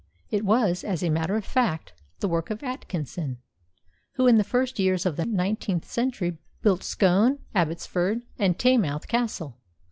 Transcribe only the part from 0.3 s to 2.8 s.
It was, as a matter of fact, the work of